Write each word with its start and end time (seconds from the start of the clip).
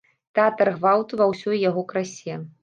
Тэатр 0.37 0.71
гвалту 0.77 1.19
ва 1.21 1.27
ўсёй 1.33 1.61
яго 1.69 1.85
красе. 1.93 2.41